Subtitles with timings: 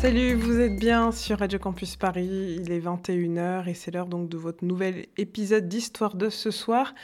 [0.00, 4.28] Salut, vous êtes bien sur Radio Campus Paris, il est 21h et c'est l'heure donc
[4.28, 6.94] de votre nouvel épisode d'Histoire de ce soir.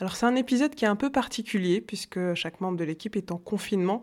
[0.00, 3.30] Alors c'est un épisode qui est un peu particulier puisque chaque membre de l'équipe est
[3.30, 4.02] en confinement,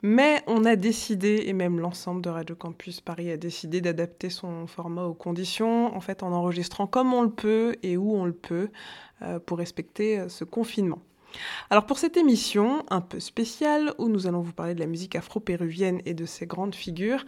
[0.00, 4.66] mais on a décidé, et même l'ensemble de Radio Campus Paris a décidé d'adapter son
[4.66, 8.32] format aux conditions, en fait en enregistrant comme on le peut et où on le
[8.32, 8.70] peut
[9.20, 11.02] euh, pour respecter euh, ce confinement.
[11.70, 15.16] Alors pour cette émission un peu spéciale où nous allons vous parler de la musique
[15.16, 17.24] afro-péruvienne et de ses grandes figures,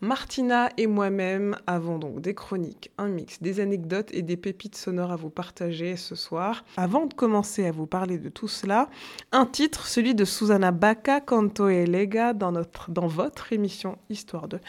[0.00, 5.12] Martina et moi-même avons donc des chroniques, un mix, des anecdotes et des pépites sonores
[5.12, 6.64] à vous partager ce soir.
[6.76, 8.88] Avant de commencer à vous parler de tout cela,
[9.32, 14.48] un titre, celui de Susana Baca, Canto et Lega dans, notre, dans votre émission Histoire
[14.48, 14.60] 2.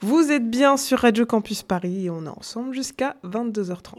[0.00, 3.96] Vous êtes bien sur Radio Campus Paris et on est ensemble jusqu'à 22h30.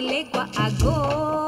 [0.00, 1.47] I go.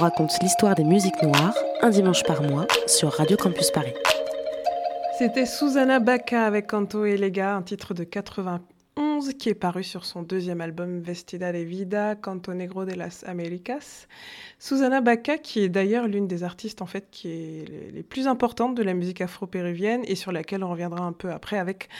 [0.00, 3.94] raconte l'histoire des musiques noires un dimanche par mois sur Radio Campus Paris.
[5.18, 8.04] C'était Susanna Baca avec Canto et Lega, un titre de
[9.20, 13.22] 91 qui est paru sur son deuxième album Vestida de Vida, Canto Negro de las
[13.24, 14.06] Américas.
[14.58, 18.74] Susanna Baca, qui est d'ailleurs l'une des artistes en fait qui est les plus importantes
[18.74, 21.90] de la musique afro-péruvienne et sur laquelle on reviendra un peu après avec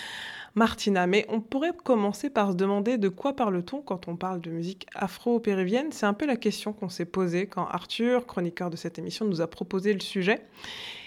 [0.55, 1.07] Martina.
[1.07, 4.87] Mais on pourrait commencer par se demander de quoi parle-t-on quand on parle de musique
[4.95, 5.93] afro-péruvienne.
[5.93, 9.43] C'est un peu la question qu'on s'est posée quand Arthur, chroniqueur de cette émission, nous
[9.43, 10.41] a proposé le sujet.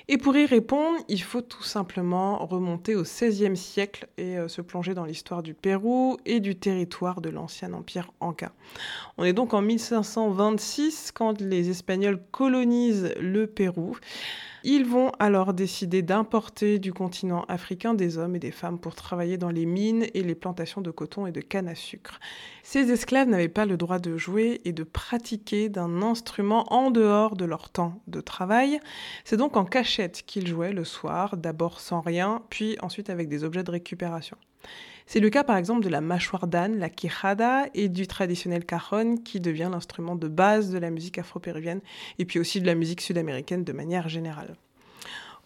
[0.10, 4.62] Et pour y répondre, il faut tout simplement remonter au XVIe siècle et euh, se
[4.62, 8.52] plonger dans l'histoire du Pérou et du territoire de l'ancien empire Anka.
[9.18, 13.98] On est donc en 1526 quand les Espagnols colonisent le Pérou.
[14.66, 19.38] Ils vont alors décider d'importer du continent africain des hommes et des femmes pour travailler
[19.38, 22.22] dans les mines et les plantations de coton et de canne à sucre.
[22.64, 27.36] Ces esclaves n'avaient pas le droit de jouer et de pratiquer d'un instrument en dehors
[27.36, 28.80] de leur temps de travail.
[29.26, 33.44] C'est donc en cachette qu'ils jouaient le soir, d'abord sans rien, puis ensuite avec des
[33.44, 34.38] objets de récupération.
[35.06, 39.18] C'est le cas par exemple de la mâchoire d'âne, la quijada, et du traditionnel cajon
[39.18, 41.82] qui devient l'instrument de base de la musique afro-péruvienne
[42.20, 44.56] et puis aussi de la musique sud-américaine de manière générale.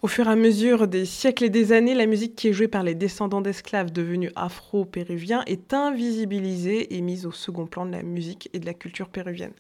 [0.04, 2.68] Au fur et à mesure des siècles et des années, la musique qui est jouée
[2.68, 8.04] par les descendants d'esclaves devenus afro-péruviens est invisibilisée et mise au second plan de la
[8.04, 9.54] musique et de la culture péruvienne.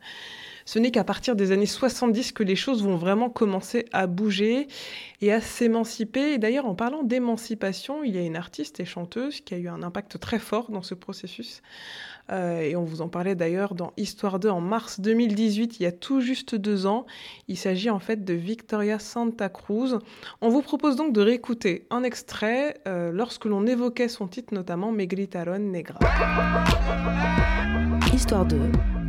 [0.67, 4.67] Ce n'est qu'à partir des années 70 que les choses vont vraiment commencer à bouger
[5.21, 6.33] et à s'émanciper.
[6.33, 9.69] Et d'ailleurs, en parlant d'émancipation, il y a une artiste et chanteuse qui a eu
[9.69, 11.61] un impact très fort dans ce processus.
[12.33, 15.85] Euh, et on vous en parlait d'ailleurs dans Histoire 2 en mars 2018, il y
[15.85, 17.05] a tout juste deux ans.
[17.47, 19.99] Il s'agit en fait de Victoria Santa Cruz.
[20.41, 24.91] On vous propose donc de réécouter un extrait euh, lorsque l'on évoquait son titre, notamment
[24.91, 25.99] Megritaron Negra.
[28.13, 28.57] Histoire 2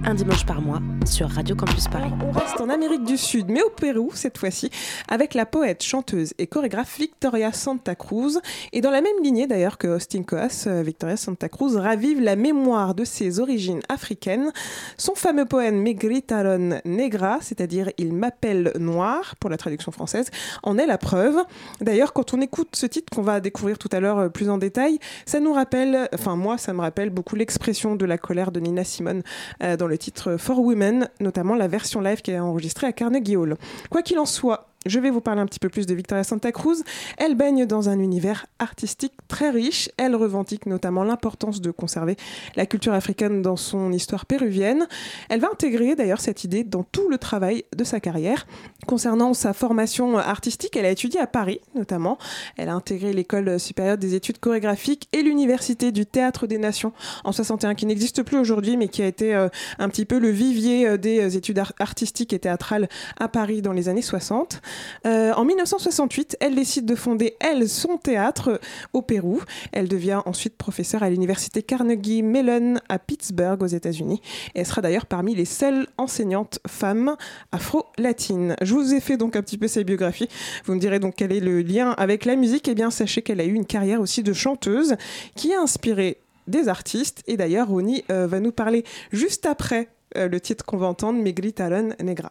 [0.04, 2.10] un dimanche par mois sur Radio Campus Paris.
[2.22, 4.70] On reste en Amérique du Sud, mais au Pérou cette fois-ci,
[5.08, 8.38] avec la poète, chanteuse et chorégraphe Victoria Santa Cruz.
[8.72, 12.36] Et dans la même lignée d'ailleurs que Austin Coas, euh, Victoria Santa Cruz ravive la
[12.36, 14.52] mémoire de ses origines africaines.
[14.96, 20.30] Son fameux poème Megritaron Negra, c'est-à-dire Il m'appelle noir pour la traduction française,
[20.62, 21.36] en est la preuve.
[21.80, 24.58] D'ailleurs, quand on écoute ce titre qu'on va découvrir tout à l'heure euh, plus en
[24.58, 28.60] détail, ça nous rappelle, enfin moi, ça me rappelle beaucoup l'expression de la colère de
[28.60, 29.22] Nina Simone
[29.62, 33.36] euh, dans le titre For Women, notamment la version live qui est enregistrée à Carnegie
[33.36, 33.56] Hall.
[33.90, 36.52] Quoi qu'il en soit, je vais vous parler un petit peu plus de Victoria Santa
[36.52, 36.82] Cruz.
[37.18, 39.90] Elle baigne dans un univers artistique très riche.
[39.96, 42.16] Elle revendique notamment l'importance de conserver
[42.56, 44.86] la culture africaine dans son histoire péruvienne.
[45.28, 48.46] Elle va intégrer d'ailleurs cette idée dans tout le travail de sa carrière.
[48.86, 52.16] Concernant sa formation artistique, elle a étudié à Paris notamment.
[52.56, 56.92] Elle a intégré l'école supérieure des études chorégraphiques et l'université du théâtre des nations
[57.24, 59.48] en 61 qui n'existe plus aujourd'hui mais qui a été euh,
[59.78, 62.88] un petit peu le vivier euh, des études artistiques et théâtrales
[63.18, 64.62] à Paris dans les années 60.
[65.06, 68.60] Euh, en 1968, elle décide de fonder, elle, son théâtre
[68.92, 69.42] au Pérou.
[69.72, 74.20] Elle devient ensuite professeure à l'université Carnegie Mellon à Pittsburgh aux États-Unis.
[74.54, 77.16] Elle sera d'ailleurs parmi les seules enseignantes femmes
[77.52, 78.56] afro-latines.
[78.62, 80.28] Je vous ai fait donc un petit peu sa biographie.
[80.64, 82.68] Vous me direz donc quel est le lien avec la musique.
[82.68, 84.96] Eh bien, sachez qu'elle a eu une carrière aussi de chanteuse
[85.34, 87.22] qui a inspiré des artistes.
[87.26, 91.22] Et d'ailleurs, Roni euh, va nous parler juste après euh, le titre qu'on va entendre,
[91.22, 92.30] Megri Talon Negra.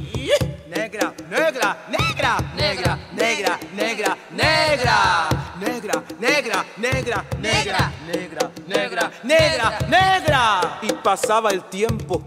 [0.91, 10.79] Negra, negra, negra, Negra, negra, negra, negra, negra, negra, negra, negra, negra, negra, negra, negra.
[10.81, 12.23] Y pasaba el tiempo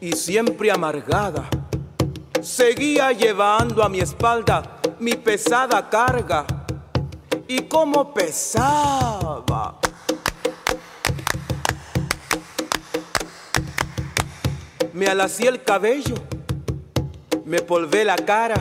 [0.00, 1.48] y siempre amargada.
[2.40, 6.46] Seguía llevando a mi espalda mi pesada carga.
[7.48, 9.80] Y cómo pesaba.
[14.96, 16.14] me alací el cabello,
[17.46, 18.56] me polvé la cara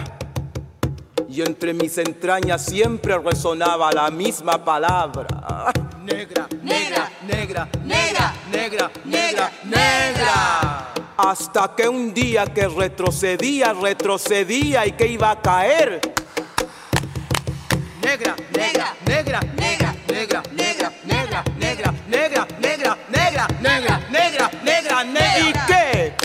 [1.27, 5.71] y entre mis entrañas siempre resonaba la misma palabra.
[6.03, 10.93] Negra, negra, negra, negra, negra, negra, negra.
[11.17, 15.99] Hasta que un día que retrocedía, retrocedía y que iba a caer.
[18.03, 25.39] Negra, negra, negra, negra, negra, negra, negra, negra, negra, negra, negra, negra, negra, negra, negra.
[25.39, 26.24] ¿Y qué?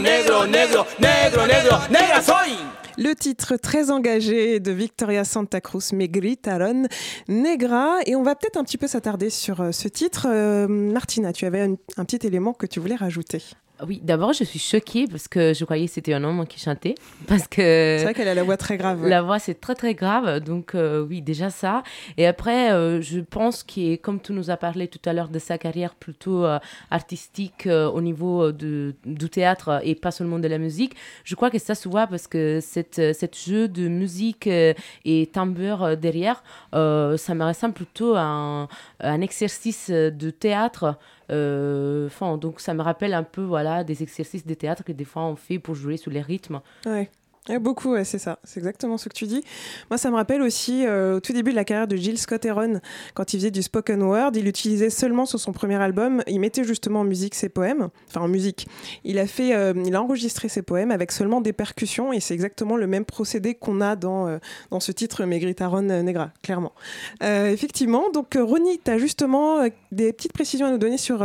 [0.00, 1.46] negro, negro, negro,
[1.90, 2.56] negra soy.
[2.96, 6.84] Le titre très engagé de Victoria Santa Cruz, Megri Taron
[7.28, 7.98] Negra.
[8.06, 10.26] Et on va peut-être un petit peu s'attarder sur euh, ce titre.
[10.30, 13.42] Euh, Martina, tu avais un petit élément que tu voulais rajouter.
[13.86, 16.94] Oui, d'abord, je suis choquée parce que je croyais que c'était un homme qui chantait.
[17.26, 17.96] Parce que.
[17.98, 19.02] C'est vrai qu'elle a la voix très grave.
[19.02, 19.08] ouais.
[19.08, 20.40] La voix, c'est très, très grave.
[20.40, 21.82] Donc, euh, oui, déjà ça.
[22.16, 25.38] Et après, euh, je pense qu'il, comme tu nous as parlé tout à l'heure de
[25.38, 26.58] sa carrière plutôt euh,
[26.90, 31.58] artistique au niveau de, du théâtre et pas seulement de la musique, je crois que
[31.58, 37.34] ça se voit parce que cette, cette jeu de musique et tambour euh, derrière, ça
[37.34, 38.68] me ressemble plutôt à un,
[39.00, 40.96] un exercice de théâtre.
[41.30, 45.04] Euh, Enfin, donc ça me rappelle un peu voilà des exercices de théâtre que des
[45.04, 46.60] fois on fait pour jouer sur les rythmes.
[47.50, 48.38] Ouais, beaucoup, c'est ça.
[48.42, 49.44] C'est exactement ce que tu dis.
[49.90, 52.42] Moi, ça me rappelle aussi euh, au tout début de la carrière de Jill Scott
[52.42, 52.80] Heron,
[53.12, 56.64] quand il faisait du spoken word, il utilisait seulement sur son premier album, il mettait
[56.64, 58.66] justement en musique ses poèmes, enfin en musique.
[59.04, 62.32] Il a fait, euh, il a enregistré ses poèmes avec seulement des percussions et c'est
[62.32, 64.38] exactement le même procédé qu'on a dans euh,
[64.70, 66.72] dans ce titre Megritaron Negra, clairement.
[67.20, 71.24] Effectivement, donc Ronnie, tu as justement des petites précisions à nous donner sur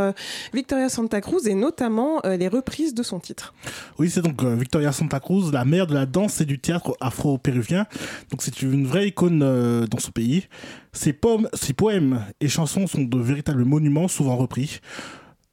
[0.52, 3.54] Victoria Santa Cruz et notamment les reprises de son titre.
[3.98, 7.86] Oui, c'est donc Victoria Santa Cruz, la mère de la danse et du théâtre afro-péruvien.
[8.30, 10.48] Donc c'est une vraie icône euh, dans son pays.
[10.92, 14.80] Ses, poèmes, et chansons sont de véritables monuments, souvent repris.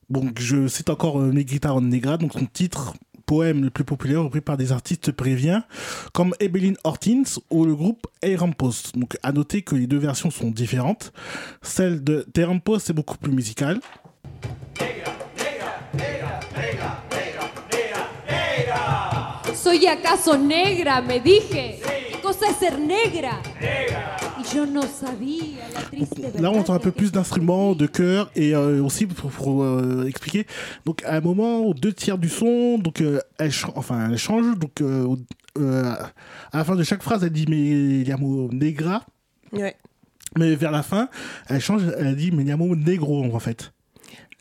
[0.10, 2.94] Donc je cite encore euh, Negrita Negra, donc son titre
[3.28, 5.66] poème le plus populaire repris par des artistes péruviens
[6.14, 8.94] comme Ebeline Ortins ou le groupe Erampos.
[8.96, 11.12] Donc à noter que les deux versions sont différentes.
[11.62, 13.80] Celle de Erampos est beaucoup plus musicale.
[19.68, 21.02] ¿Soy acaso negra?
[21.02, 21.80] Me dije.
[22.12, 23.42] ¿Qué cosa es ser negra?
[24.40, 26.40] Y yo no sabía la triste verdad.
[26.40, 30.06] Là, on entend un peu plus d'instruments, de chœurs et euh, aussi pour, pour, euh,
[30.08, 30.48] expliquer.
[30.86, 34.18] Donc, à un moment, aux deux tiers du son, donc euh, elle, ch- enfin, elle
[34.18, 34.58] change.
[34.58, 35.06] Donc, euh,
[35.60, 35.94] euh,
[36.54, 39.04] à la fin de chaque phrase, elle dit mais llamo negra.
[39.52, 39.76] Ouais.
[40.38, 41.10] Mais vers la fin,
[41.50, 41.82] elle change.
[42.00, 43.74] Elle dit mais llamo negro en fait.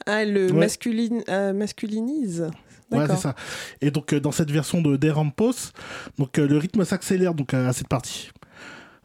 [0.07, 0.53] Ah, le Ouais.
[0.53, 2.47] masculine, euh, masculinise.
[2.91, 3.17] Ouais, D'accord.
[3.17, 3.35] c'est ça.
[3.81, 5.73] Et donc, euh, dans cette version de Derampos,
[6.19, 8.31] donc euh, le rythme s'accélère donc à cette partie.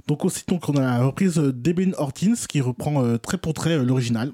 [0.07, 3.71] Donc aussi, donc on a la reprise d'Ebin Ortins qui reprend euh, trait pour trait
[3.77, 4.31] euh, l'original.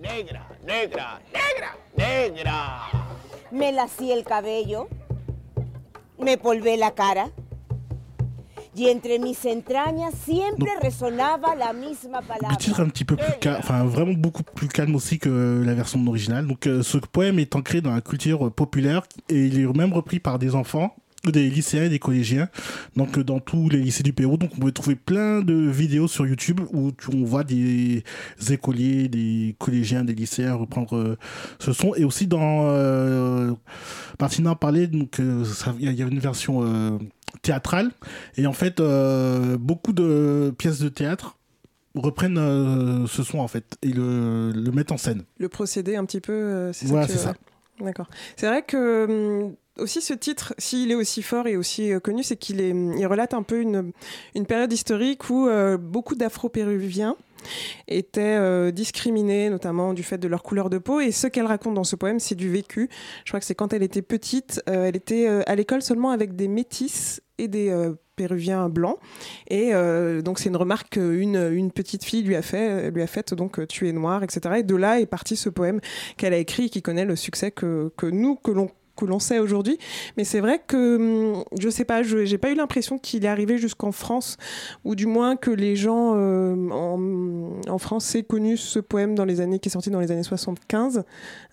[0.00, 2.90] Negra, negra, negra, negra.
[3.50, 4.88] Me lací el cabello,
[6.18, 7.26] me polvé la cara
[8.76, 12.56] y entre mis entrañas siempre resonaba la misma Le palabra.
[12.56, 15.74] titre est un petit peu plus calme, enfin vraiment beaucoup plus calme aussi que la
[15.74, 16.46] version originale.
[16.46, 19.92] Donc euh, ce poème est ancré dans la culture euh, populaire et il est même
[19.92, 22.48] repris par des enfants des lycéens et des collégiens
[22.96, 26.08] donc euh, dans tous les lycées du Pérou donc on peut trouver plein de vidéos
[26.08, 28.02] sur YouTube où on voit des
[28.50, 31.16] écoliers des collégiens des lycéens reprendre
[31.60, 33.52] ce son et aussi dans euh,
[34.18, 36.98] Martina parlait donc il y a- il y a une version euh,
[37.40, 37.90] théâtrale
[38.36, 41.38] et en fait euh, beaucoup de pièces de théâtre
[41.94, 45.24] reprennent euh, ce son en fait et le, le mettent en scène.
[45.38, 47.12] Le procédé un petit peu, euh, c'est Voilà, ça.
[47.12, 47.34] que- c'est ça.
[47.80, 48.06] D'accord.
[48.36, 52.22] C'est vrai que hum, aussi ce titre, s'il est aussi fort et aussi euh, connu,
[52.22, 53.92] c'est qu'il est, il relate un peu une,
[54.34, 57.16] une période historique où euh, beaucoup d'Afro-Péruviens
[57.88, 61.00] étaient euh, discriminées, notamment du fait de leur couleur de peau.
[61.00, 62.88] Et ce qu'elle raconte dans ce poème, c'est du vécu.
[63.24, 66.10] Je crois que c'est quand elle était petite, euh, elle était euh, à l'école seulement
[66.10, 68.98] avec des métis et des euh, péruviens blancs.
[69.48, 69.72] Et
[70.22, 73.92] donc c'est une remarque qu'une une petite fille lui a fait, faite donc tu es
[73.92, 74.56] noir, etc.
[74.58, 75.80] Et de là est parti ce poème
[76.18, 79.18] qu'elle a écrit et qui connaît le succès que, que nous, que l'on que l'on
[79.18, 79.78] sait aujourd'hui.
[80.16, 80.96] Mais c'est vrai que,
[81.36, 84.36] hum, je sais pas, je j'ai pas eu l'impression qu'il est arrivé jusqu'en France,
[84.84, 89.24] ou du moins que les gens euh, en, en France aient connu ce poème dans
[89.24, 91.04] les années, qui est sorti dans les années 75.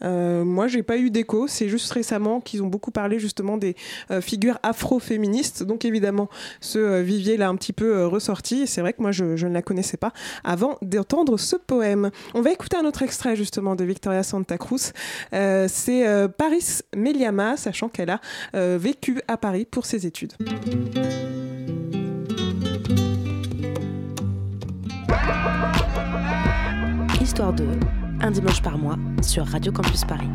[0.04, 1.48] Euh, moi, j'ai pas eu d'écho.
[1.48, 3.76] C'est juste récemment qu'ils ont beaucoup parlé justement des
[4.12, 5.64] euh, figures afro-féministes.
[5.64, 6.30] Donc évidemment,
[6.62, 8.68] ce euh, vivier l'a un petit peu ressorti.
[8.68, 12.12] C'est vrai que moi, je, ne la connaissais pas avant d'entendre ce poème.
[12.34, 14.92] On va écouter un autre extrait justement de Victoria Santa Cruz.
[15.32, 16.82] C'est Paris
[17.56, 18.20] Sachant qu'elle a
[18.56, 20.34] euh, vécu à Paris pour ses études.
[27.22, 27.66] Histoire 2,
[28.22, 30.28] un dimanche par mois sur Radio Campus Paris.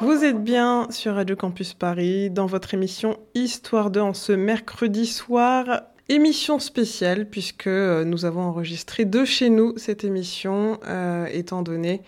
[0.00, 5.06] Vous êtes bien sur Radio Campus Paris dans votre émission Histoire 2 en ce mercredi
[5.06, 5.82] soir.
[6.08, 12.02] Émission spéciale puisque euh, nous avons enregistré de chez nous cette émission euh, étant donné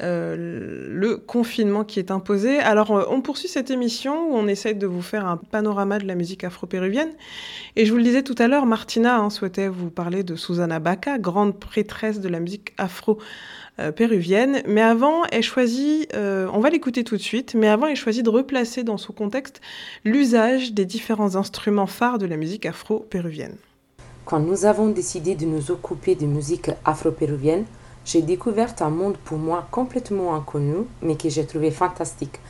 [0.00, 2.58] le confinement qui est imposé.
[2.58, 6.06] Alors euh, on poursuit cette émission où on essaye de vous faire un panorama de
[6.06, 7.10] la musique afro-péruvienne.
[7.76, 10.78] Et je vous le disais tout à l'heure, Martina hein, souhaitait vous parler de Susana
[10.78, 13.18] Baca, grande prêtresse de la musique afro
[13.80, 14.62] euh, péruvienne.
[14.66, 18.24] Mais avant, elle choisit, euh, on va l'écouter tout de suite, mais avant, elle choisit
[18.24, 19.60] de replacer dans son contexte
[20.04, 23.56] l'usage des différents instruments phares de la musique afro-péruvienne.
[24.24, 27.64] Quand nous avons décidé de nous occuper de musique afro-péruvienne,
[28.08, 32.40] j'ai découvert un monde pour moi complètement inconnu, mais que j'ai trouvé fantastique.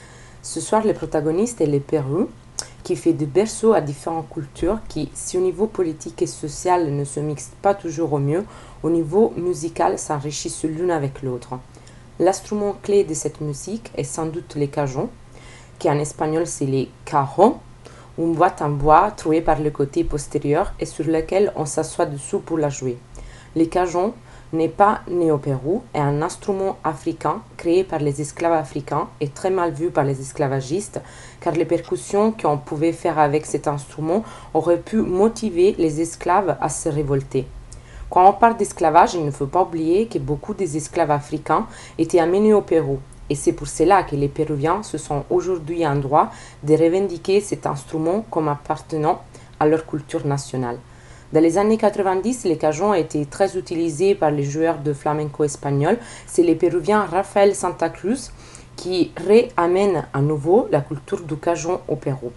[0.40, 2.28] Ce soir, le protagoniste est le Pérou,
[2.84, 7.02] qui fait de berceau à différentes cultures qui, si au niveau politique et social ne
[7.02, 8.44] se mixent pas toujours au mieux,
[8.84, 11.58] au niveau musical s'enrichissent l'une avec l'autre.
[12.20, 15.10] L'instrument clé de cette musique est sans doute le cajon,
[15.80, 17.56] qui en espagnol c'est les cajon,
[18.16, 22.38] une boîte en bois trouée par le côté postérieur et sur laquelle on s'assoit dessous
[22.38, 22.96] pour la jouer.
[23.56, 24.14] Le cajon
[24.52, 29.28] n'est pas né au Pérou, est un instrument africain créé par les esclaves africains et
[29.28, 31.00] très mal vu par les esclavagistes,
[31.40, 36.68] car les percussions qu'on pouvait faire avec cet instrument auraient pu motiver les esclaves à
[36.68, 37.46] se révolter.
[38.10, 41.66] Quand on parle d'esclavage, il ne faut pas oublier que beaucoup des esclaves africains
[41.98, 45.96] étaient amenés au Pérou, et c'est pour cela que les Péruviens se sont aujourd'hui en
[45.96, 46.30] droit
[46.62, 49.20] de revendiquer cet instrument comme appartenant
[49.60, 50.78] à leur culture nationale.
[51.30, 55.44] Dans les années 90, le cajon a été très utilisé par les joueurs de flamenco
[55.44, 55.98] espagnol.
[56.26, 58.30] C'est le Péruvien Rafael Santa Cruz
[58.76, 62.32] qui réamène à nouveau la culture du cajon au Pérou.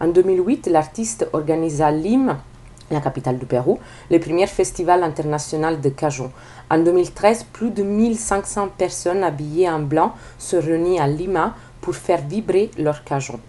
[0.00, 2.42] En 2008, l'artiste organisa à Lima,
[2.90, 3.78] la capitale du Pérou,
[4.10, 6.30] le premier festival international de cajon.
[6.70, 12.20] En 2013, plus de 1500 personnes habillées en blanc se réunissent à Lima pour faire
[12.20, 13.40] vibrer leur cajon.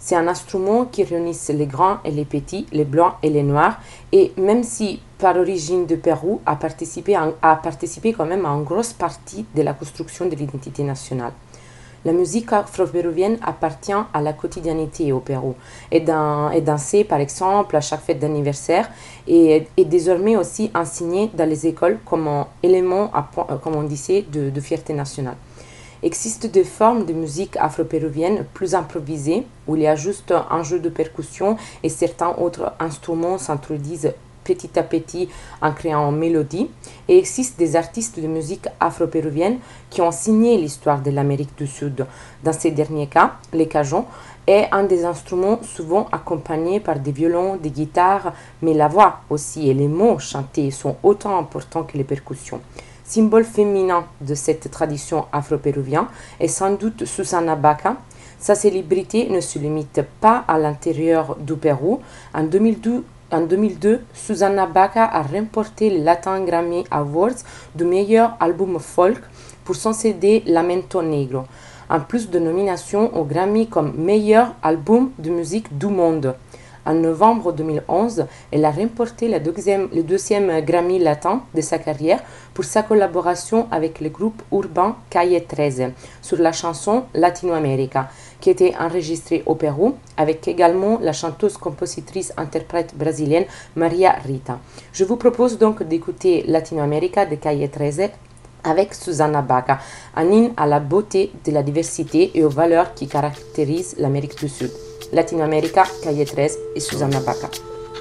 [0.00, 3.80] C'est un instrument qui réunit les grands et les petits, les blancs et les noirs,
[4.12, 7.14] et même si par origine de Pérou, a participé,
[8.12, 11.32] quand même à une grosse partie de la construction de l'identité nationale.
[12.04, 15.56] La musique afro-péruvienne appartient à la quotidiennité au Pérou.
[15.90, 18.88] Est dansée, par exemple, à chaque fête d'anniversaire
[19.26, 23.10] et est désormais aussi enseignée dans les écoles comme un élément,
[23.64, 25.36] comme on disait, de fierté nationale.
[26.02, 30.78] Existent des formes de musique afro-péruvienne plus improvisées, où il y a juste un jeu
[30.78, 34.12] de percussion et certains autres instruments s'introduisent
[34.44, 35.28] petit à petit
[35.60, 36.70] en créant une mélodie.
[37.08, 39.58] Et existent des artistes de musique afro-péruvienne
[39.90, 42.06] qui ont signé l'histoire de l'Amérique du Sud.
[42.44, 44.06] Dans ces derniers cas, les cajons
[44.46, 48.32] est un des instruments souvent accompagnés par des violons, des guitares,
[48.62, 52.60] mais la voix aussi et les mots chantés sont autant importants que les percussions.
[53.08, 57.96] Symbole féminin de cette tradition afro-péruvienne est sans doute Susana Baca.
[58.38, 62.00] Sa célébrité ne se limite pas à l'intérieur du Pérou.
[62.34, 67.40] En 2002, en 2002, Susana Baca a remporté le Latin Grammy Awards
[67.74, 69.22] du meilleur album folk
[69.64, 71.44] pour son CD Lamento Negro,
[71.88, 76.34] en plus de nominations au Grammy comme meilleur album de musique du monde.
[76.86, 82.20] En novembre 2011, elle a remporté la deuxième- le deuxième Grammy latin de sa carrière
[82.54, 88.08] pour sa collaboration avec le groupe urbain Calle 13 sur la chanson Latino America,
[88.40, 93.44] qui était enregistrée au Pérou avec également la chanteuse-compositrice-interprète brésilienne
[93.76, 94.58] Maria Rita.
[94.92, 98.10] Je vous propose donc d'écouter Latino America de Calle 13
[98.64, 99.78] avec Susana Baca,
[100.16, 104.48] un hymne à la beauté de la diversité et aux valeurs qui caractérisent l'Amérique du
[104.48, 104.70] Sud.
[105.12, 107.50] Latino America, Calle 13 et Susana Baca.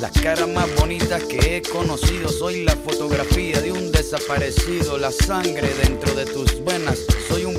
[0.00, 5.72] Las caras más bonitas que he conocido, soy la fotografía de un desaparecido, la sangre
[5.82, 7.06] dentro de tus venas.
[7.28, 7.58] Soy un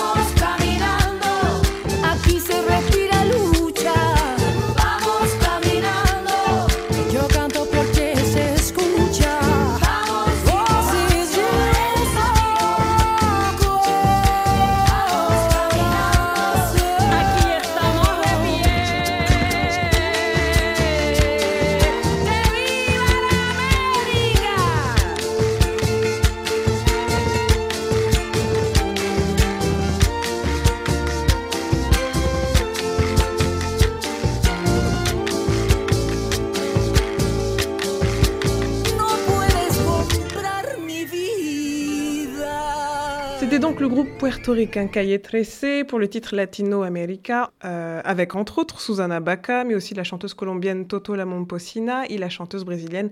[44.41, 49.75] Puertoricain Calle Trece pour le titre Latino America, euh, avec entre autres Susana Baca, mais
[49.75, 53.11] aussi la chanteuse colombienne Toto La Momposina et la chanteuse brésilienne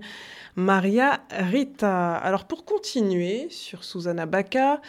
[0.56, 2.16] Maria Rita.
[2.16, 4.80] Alors pour continuer sur Susana Baca,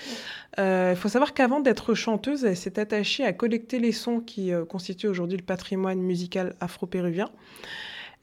[0.57, 4.51] euh, il faut savoir qu'avant d'être chanteuse, elle s'est attachée à collecter les sons qui
[4.51, 7.29] euh, constituent aujourd'hui le patrimoine musical afro-péruvien.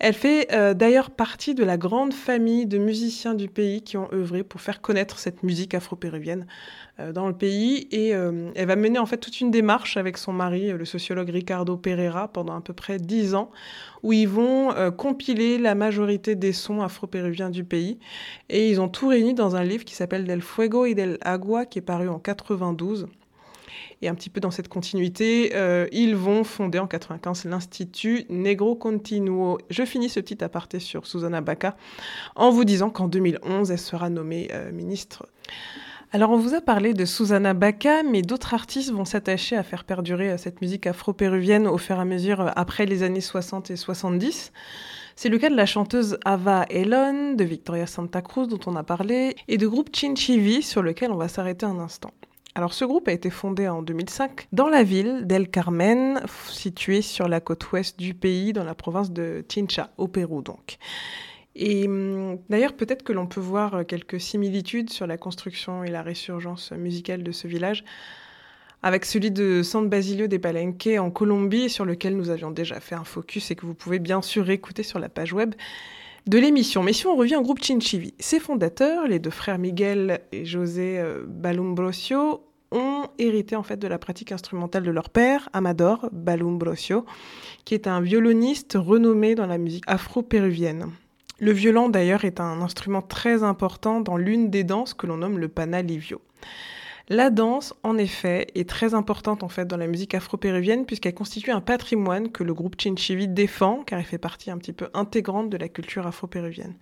[0.01, 4.45] Elle fait d'ailleurs partie de la grande famille de musiciens du pays qui ont œuvré
[4.45, 6.47] pour faire connaître cette musique afro-péruvienne
[7.13, 7.89] dans le pays.
[7.91, 11.31] Et euh, elle va mener en fait toute une démarche avec son mari, le sociologue
[11.31, 13.51] Ricardo Pereira, pendant à peu près dix ans,
[14.03, 17.99] où ils vont compiler la majorité des sons afro-péruviens du pays.
[18.49, 21.67] Et ils ont tout réuni dans un livre qui s'appelle Del Fuego y del Agua,
[21.67, 23.09] qui est paru en 92.
[24.01, 28.77] Et un petit peu dans cette continuité, euh, ils vont fonder en 95 l'Institut Negro
[28.77, 29.59] Continuo.
[29.71, 31.77] Je finis ce petit aparté sur Susanna Baca
[32.37, 35.27] en vous disant qu'en 2011, elle sera nommée euh, ministre.
[36.11, 39.85] Alors on vous a parlé de Susanna Baca, mais d'autres artistes vont s'attacher à faire
[39.85, 43.77] perdurer euh, cette musique afro-péruvienne au fur et à mesure après les années 60 et
[43.77, 44.53] 70.
[45.17, 48.85] C'est le cas de la chanteuse Ava Elon, de Victoria Santa Cruz dont on a
[48.85, 52.13] parlé, et de groupe Chinchivi sur lequel on va s'arrêter un instant.
[52.55, 57.29] Alors ce groupe a été fondé en 2005 dans la ville d'El Carmen, située sur
[57.29, 60.79] la côte ouest du pays, dans la province de Chincha, au Pérou donc.
[61.61, 66.03] Et hum, d'ailleurs, peut-être que l'on peut voir quelques similitudes sur la construction et la
[66.03, 67.85] résurgence musicale de ce village
[68.83, 72.95] avec celui de San Basilio de Palenque en Colombie, sur lequel nous avions déjà fait
[72.95, 75.55] un focus et que vous pouvez bien sûr écouter sur la page web
[76.27, 76.83] de l'émission.
[76.83, 80.99] Mais si on revient au groupe Chinchivi, ses fondateurs, les deux frères Miguel et José
[80.99, 87.07] euh, Balumbrosio, ont hérité en fait de la pratique instrumentale de leur père, Amador Balumbrosio,
[87.65, 90.93] qui est un violoniste renommé dans la musique afro-péruvienne.
[91.41, 95.39] Le violon d'ailleurs est un instrument très important dans l'une des danses que l'on nomme
[95.39, 96.21] le panalivio.
[97.09, 101.53] La danse, en effet, est très importante en fait dans la musique afro-péruvienne puisqu'elle constitue
[101.53, 105.49] un patrimoine que le groupe Chinchivi défend car elle fait partie un petit peu intégrante
[105.49, 106.75] de la culture afro-péruvienne.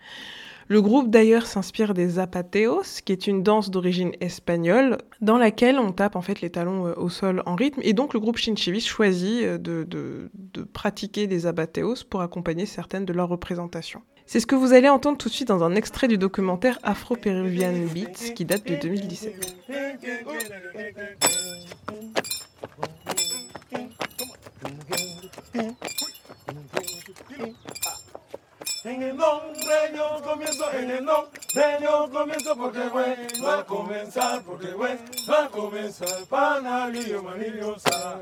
[0.68, 5.92] Le groupe d'ailleurs s'inspire des zapateos, qui est une danse d'origine espagnole, dans laquelle on
[5.92, 7.80] tape en fait les talons euh, au sol en rythme.
[7.84, 12.66] Et donc le groupe Chinchivis choisit euh, de, de, de pratiquer des zapateos pour accompagner
[12.66, 14.02] certaines de leurs représentations.
[14.26, 17.72] C'est ce que vous allez entendre tout de suite dans un extrait du documentaire Afro-Péruvian
[17.94, 19.56] Beats qui date de 2017.
[28.84, 34.42] En el nombre yo comienzo, en el nombre yo comienzo porque bueno, va a comenzar,
[34.42, 38.20] porque bueno, va a comenzar, panalillo, manillo, sa.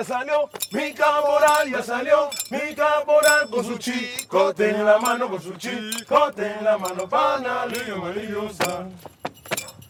[0.00, 5.42] Ya salió mi caporal, ya salió mi caporal con su chicote en la mano, con
[5.42, 8.86] su chicote en la mano, panalillo, manillo, sa.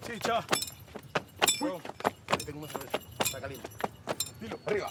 [0.04, 0.44] Chicha.
[1.60, 1.70] Uy.
[2.44, 3.68] Tengo una cerveza, está caliente.
[4.40, 4.90] Dilo, arriba.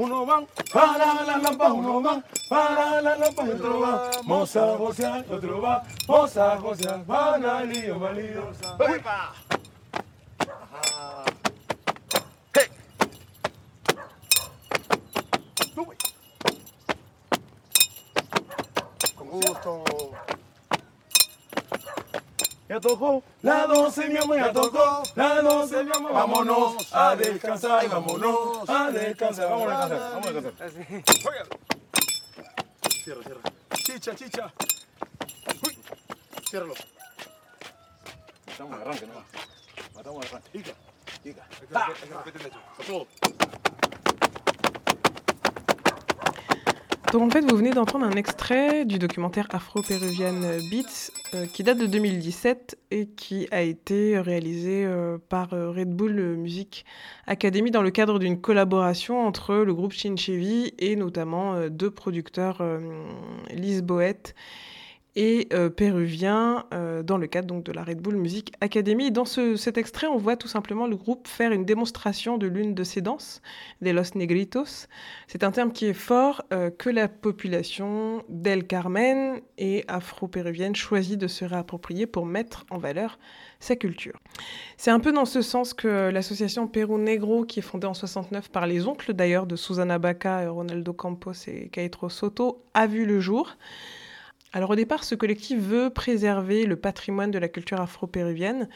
[0.00, 5.26] Uno van para la lampa, uno van para la lampa, y otro va, moza, gocear,
[5.28, 8.76] y otro va, moza, gocear, banalillo, malillo, sa.
[8.82, 9.10] ¡Epa!
[9.10, 9.49] Ajá.
[22.70, 26.12] Ya tocó la doce, mi amor, ya tocó la doce, mi amor.
[26.12, 29.50] Vámonos a descansar, vámonos a descansar.
[29.50, 30.70] Vamos a descansar, vamos a descansar.
[31.28, 31.50] Óigalo.
[33.02, 33.40] Cierra, cierra.
[33.74, 34.54] Chicha, chicha.
[35.66, 35.78] Uy.
[36.48, 36.74] Ciérralo.
[38.46, 39.24] Estamos en arranque, ¿no?
[39.92, 40.50] Matamos el arranque.
[40.52, 40.74] Chica,
[41.24, 41.46] chica.
[41.74, 42.58] Hay que repetir eso.
[42.78, 43.29] A todo.
[47.12, 51.78] Donc en fait, vous venez d'entendre un extrait du documentaire Afro-Péruvienne Beats euh, qui date
[51.78, 56.84] de 2017 et qui a été réalisé euh, par euh, Red Bull Music
[57.26, 62.58] Academy dans le cadre d'une collaboration entre le groupe Chinchevi et notamment euh, deux producteurs,
[62.60, 62.78] euh,
[63.50, 64.36] Lise Boët
[65.16, 69.10] et euh, péruvien euh, dans le cadre donc, de la Red Bull Music Academy.
[69.10, 72.74] Dans ce- cet extrait, on voit tout simplement le groupe faire une démonstration de l'une
[72.74, 73.42] de ces danses,
[73.80, 74.86] des Los Negritos.
[75.26, 81.18] C'est un terme qui est fort euh, que la population d'El Carmen et afro-péruvienne choisit
[81.18, 83.18] de se réapproprier pour mettre en valeur
[83.58, 84.18] sa culture.
[84.76, 88.50] C'est un peu dans ce sens que l'association Pérou Negro, qui est fondée en 69
[88.50, 93.20] par les oncles d'ailleurs de Susana Baca, Ronaldo Campos et Caetro Soto, a vu le
[93.20, 93.56] jour.
[94.52, 98.68] Alors au départ, ce collectif veut préserver le patrimoine de la culture afro-péruvienne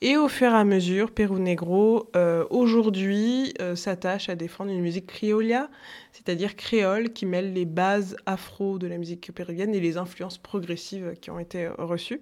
[0.00, 4.80] et au fur et à mesure, Pérou Negro euh, aujourd'hui euh, s'attache à défendre une
[4.80, 5.70] musique criolla,
[6.10, 11.14] c'est-à-dire créole qui mêle les bases afro de la musique péruvienne et les influences progressives
[11.20, 12.20] qui ont été reçues.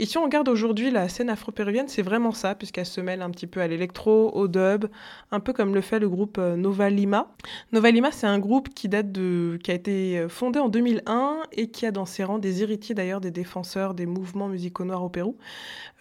[0.00, 3.28] Et si on regarde aujourd'hui la scène afro-péruvienne, c'est vraiment ça, puisqu'elle se mêle un
[3.28, 4.86] petit peu à l'électro, au dub,
[5.30, 7.34] un peu comme le fait le groupe euh, Nova Lima.
[7.72, 11.42] Nova Lima, c'est un groupe qui date de, qui a été euh, fondé en 2001
[11.52, 15.04] et qui a dans ses rangs des héritiers d'ailleurs des défenseurs des mouvements musicaux noirs
[15.04, 15.36] au Pérou,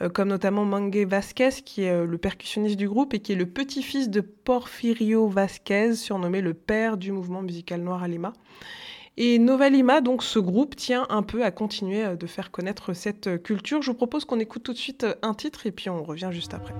[0.02, 3.48] euh, comme notamment Mangue Vasquez, qui est le percussionniste du groupe et qui est le
[3.48, 8.32] petit-fils de Porfirio Vasquez, surnommé le père du mouvement musical noir à Lima.
[9.22, 12.94] Et Nova Lima, donc ce groupe, tient un peu à continuer euh, de faire connaître
[12.94, 13.82] cette euh, culture.
[13.82, 16.30] Je vous propose qu'on écoute tout de suite euh, un titre et puis on revient
[16.32, 16.74] juste après.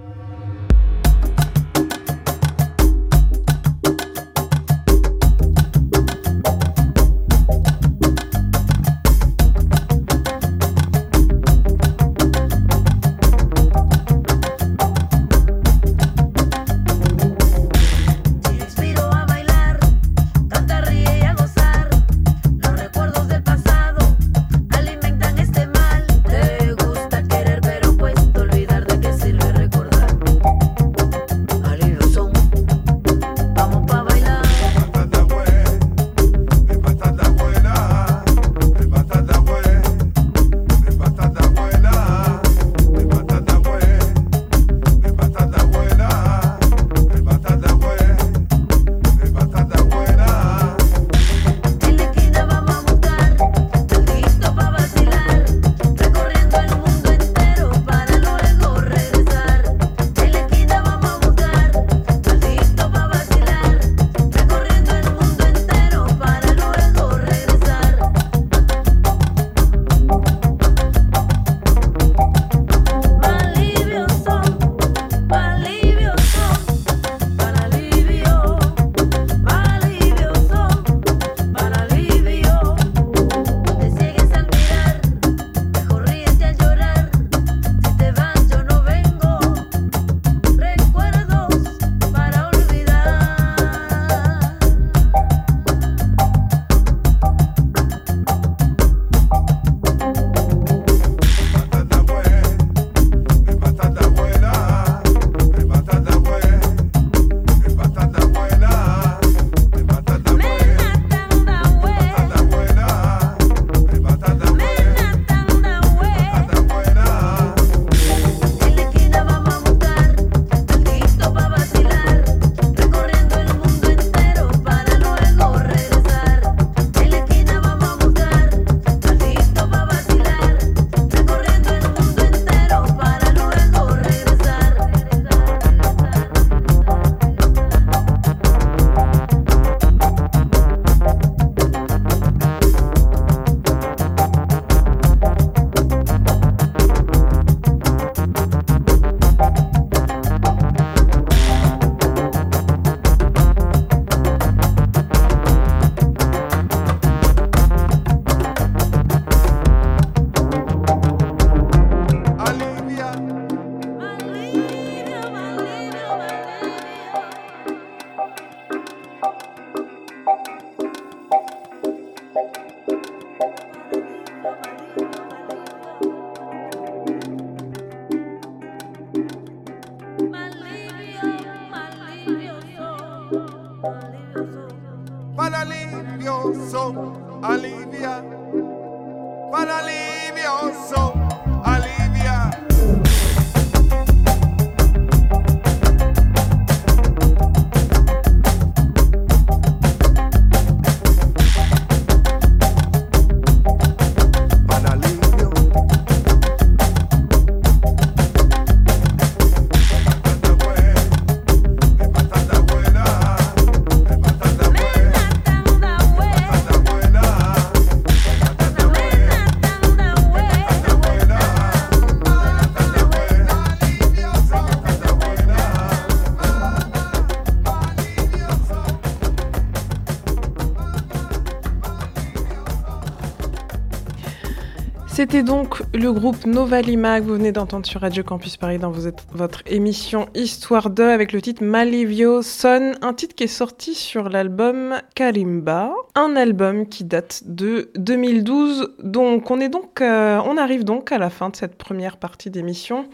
[235.20, 238.94] C'était donc le groupe Nova Lima que vous venez d'entendre sur Radio Campus Paris dans
[239.34, 244.30] votre émission Histoire 2 avec le titre Malivio Son, un titre qui est sorti sur
[244.30, 248.96] l'album Kalimba, un album qui date de 2012.
[249.04, 252.50] Donc on est donc, euh, on arrive donc à la fin de cette première partie
[252.50, 253.06] d'émission.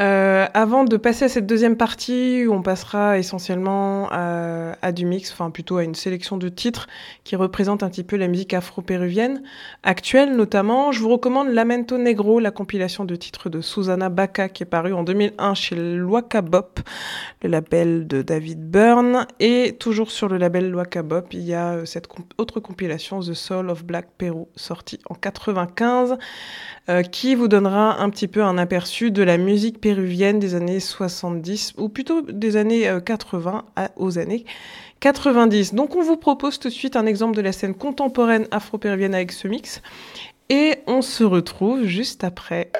[0.00, 5.32] Euh, avant de passer à cette deuxième partie où on passera essentiellement à, du mix,
[5.32, 6.88] enfin plutôt à une sélection de titres
[7.22, 9.42] qui représentent un petit peu la musique afro-péruvienne
[9.82, 14.64] actuelle notamment, je vous recommande Lamento Negro, la compilation de titres de Susanna Baca qui
[14.64, 15.76] est parue en 2001 chez
[16.42, 16.80] Bop,
[17.42, 19.26] le label de David Byrne.
[19.40, 20.74] Et toujours sur le label
[21.04, 25.14] Bop, il y a euh, cette autre compilation, The Soul of Black Peru, sortie en
[25.14, 26.16] 95
[26.88, 30.80] euh, qui vous donnera un petit peu un aperçu de la musique péruvienne des années
[30.80, 34.44] 70, ou plutôt des années euh, 80 à- aux années
[35.00, 35.74] 90.
[35.74, 39.32] Donc on vous propose tout de suite un exemple de la scène contemporaine afro-péruvienne avec
[39.32, 39.80] ce mix,
[40.50, 42.70] et on se retrouve juste après.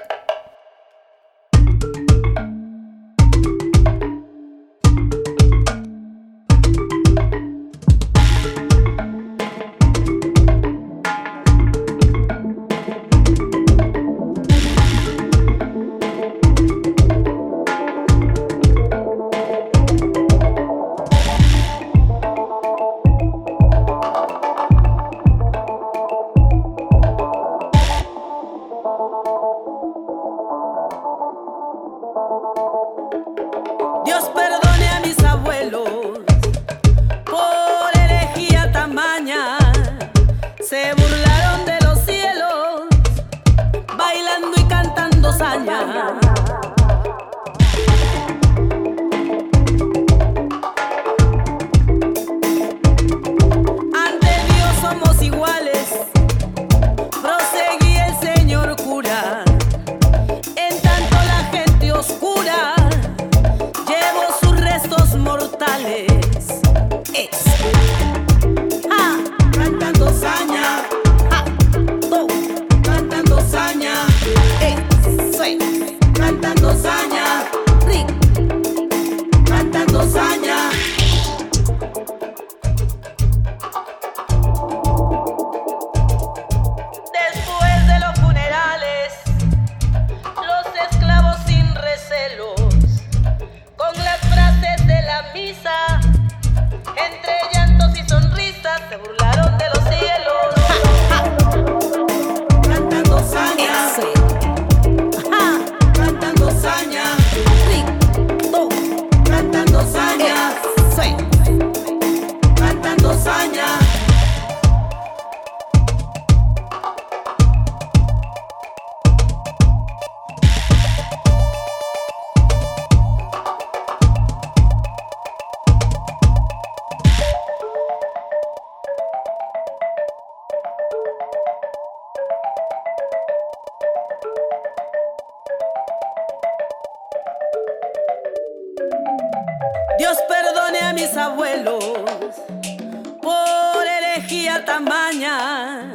[144.55, 145.93] Herejía tamaña,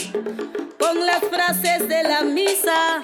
[0.80, 3.04] con las frases de la misa,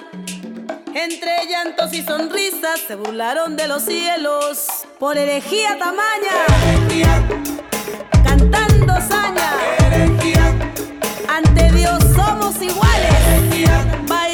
[0.94, 4.66] entre llantos y sonrisas se burlaron de los cielos
[4.98, 7.10] por herejía tamaña,
[8.24, 9.52] cantando saña,
[11.28, 14.25] ante Dios somos iguales, bailando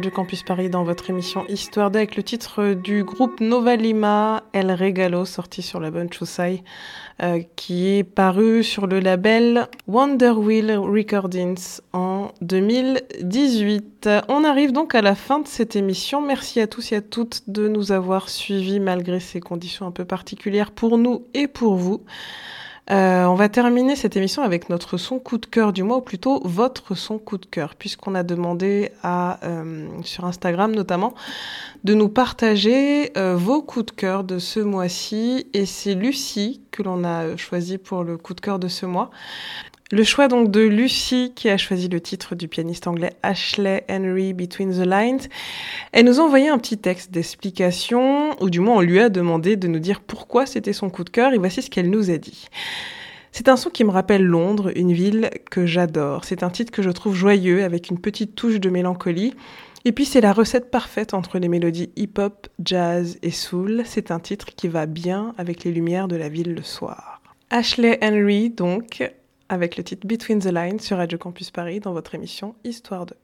[0.00, 4.44] Radio Campus Paris dans votre émission Histoire d'eux avec le titre du groupe Nova Lima,
[4.54, 6.64] El Regalo, sorti sur la bonne Chusai,
[7.22, 14.08] euh, qui est paru sur le label Wonder Wheel Recordings en 2018.
[14.28, 16.22] On arrive donc à la fin de cette émission.
[16.22, 20.06] Merci à tous et à toutes de nous avoir suivis malgré ces conditions un peu
[20.06, 22.00] particulières pour nous et pour vous.
[22.90, 26.00] Euh, on va terminer cette émission avec notre son coup de cœur du mois, ou
[26.00, 31.14] plutôt votre son coup de cœur, puisqu'on a demandé à, euh, sur Instagram notamment
[31.84, 35.46] de nous partager euh, vos coups de cœur de ce mois-ci.
[35.52, 39.10] Et c'est Lucie que l'on a choisi pour le coup de cœur de ce mois.
[39.92, 44.34] Le choix donc de Lucie qui a choisi le titre du pianiste anglais Ashley Henry
[44.34, 45.22] Between the Lines.
[45.90, 49.56] Elle nous a envoyé un petit texte d'explication, ou du moins on lui a demandé
[49.56, 52.18] de nous dire pourquoi c'était son coup de cœur, et voici ce qu'elle nous a
[52.18, 52.46] dit.
[53.32, 56.24] C'est un son qui me rappelle Londres, une ville que j'adore.
[56.24, 59.34] C'est un titre que je trouve joyeux, avec une petite touche de mélancolie.
[59.84, 63.82] Et puis c'est la recette parfaite entre les mélodies hip-hop, jazz et soul.
[63.86, 67.20] C'est un titre qui va bien avec les lumières de la ville le soir.
[67.50, 69.02] Ashley Henry, donc,
[69.50, 73.14] avec le titre Between the Lines sur Radio Campus Paris dans votre émission Histoire 2.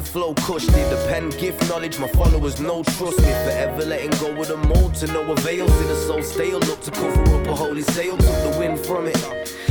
[0.00, 1.98] The flow, cush the pen gift knowledge.
[1.98, 3.32] My followers no trust me.
[3.44, 5.68] Forever letting go of the mold to no avail.
[5.68, 8.16] See the soul stale, look to cover up a holy sail.
[8.16, 9.20] Took the wind from it.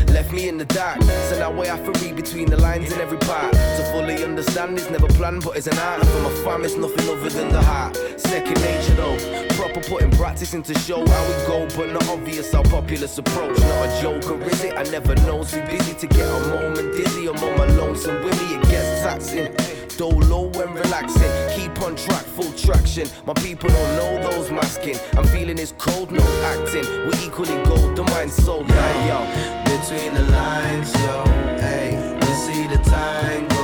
[0.10, 1.02] left me in the dark.
[1.02, 3.54] So now I have to read between the lines in every part.
[3.54, 6.06] To fully understand is never planned, but it's an art.
[6.06, 7.96] For my fam, it's nothing other than the heart.
[8.18, 9.18] Second nature though,
[9.56, 13.58] proper putting practice into show how we go, but not obvious how populous approach.
[13.60, 14.74] Not a joke, or is it?
[14.76, 15.44] I never know.
[15.44, 17.28] Too busy to get a moment dizzy.
[17.28, 19.79] I'm on my lonesome with me, it gets taxing.
[20.00, 23.06] Dolo when relaxing, keep on track, full traction.
[23.26, 24.95] My people don't know those masking.
[25.18, 26.86] I'm feeling it's cold, no acting.
[27.06, 29.20] We're equally gold, the mind's so dying, yo.
[29.66, 31.24] Between the lines, yo,
[31.60, 33.59] hey, we see the time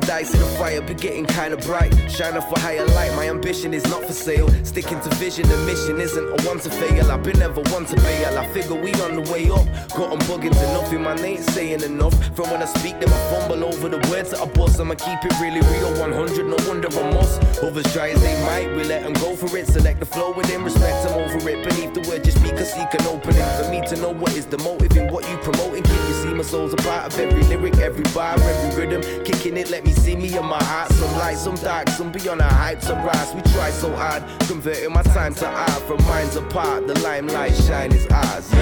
[0.00, 1.90] to die, see the fire be getting kinda bright.
[2.10, 4.48] Shining for higher light, my ambition is not for sale.
[4.62, 7.10] Sticking to vision, the mission isn't a one to fail.
[7.10, 8.38] I've been never one to bail.
[8.38, 9.64] I figure we on the way up.
[9.96, 12.14] Got 'em bugging to nothing, man ain't saying enough.
[12.36, 14.78] From when I speak, them I fumble over the words that I bust.
[14.80, 17.40] I'ma keep it really real, 100, no wonder I must.
[17.62, 19.66] Others try as they might, we let them go for it.
[19.66, 21.58] Select the flow with him, respect them over it.
[21.66, 23.48] Beneath the word, just speak a seek an opening.
[23.58, 25.84] For me to know what is the motive in what you promoting.
[25.84, 29.00] Can you see my soul's a part of every lyric, every bar, every rhythm?
[29.24, 30.92] Kicking it, let me see me in my heart.
[30.92, 33.34] Some light, some dark, some beyond our heights some rise.
[33.34, 35.82] We try so hard, converting my time to art.
[35.82, 38.52] From minds apart, the limelight shine is ours.
[38.52, 38.58] Yo.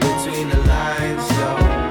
[0.00, 1.87] Between the lines, yo.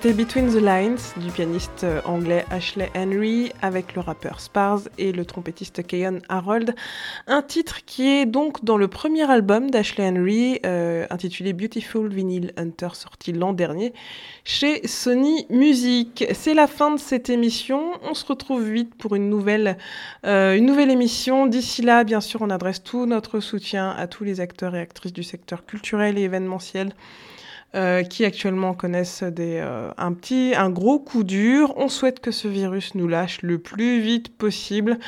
[0.00, 5.10] C'était Between the Lines du pianiste euh, anglais Ashley Henry avec le rappeur Spars et
[5.10, 6.76] le trompettiste Keyon Harold.
[7.26, 12.52] Un titre qui est donc dans le premier album d'Ashley Henry euh, intitulé Beautiful Vinyl
[12.56, 13.92] Hunter sorti l'an dernier
[14.44, 16.26] chez Sony Music.
[16.32, 17.90] C'est la fin de cette émission.
[18.08, 19.34] On se retrouve vite pour une
[20.24, 21.46] euh, une nouvelle émission.
[21.46, 25.12] D'ici là, bien sûr, on adresse tout notre soutien à tous les acteurs et actrices
[25.12, 26.92] du secteur culturel et événementiel
[27.74, 31.74] euh, qui actuellement connaissent des, euh, un petit, un gros coup dur.
[31.76, 34.98] On souhaite que ce virus nous lâche le plus vite possible.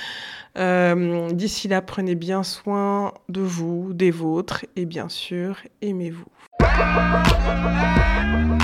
[0.58, 6.26] Euh, D'ici là, prenez bien soin de vous, des vôtres, et bien sûr, aimez-vous.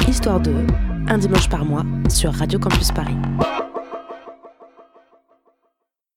[0.09, 0.53] Histoire de
[1.09, 3.17] un dimanche par mois sur Radio Campus Paris.